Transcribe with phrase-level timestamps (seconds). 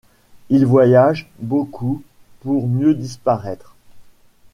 [0.49, 2.01] Il voyage, beaucoup,
[2.39, 3.75] pour mieux disparaître.